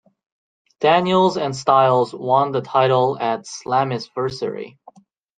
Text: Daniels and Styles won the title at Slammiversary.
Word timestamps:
Daniels 0.79 1.37
and 1.37 1.55
Styles 1.55 2.11
won 2.11 2.53
the 2.53 2.61
title 2.61 3.19
at 3.19 3.41
Slammiversary. 3.45 4.79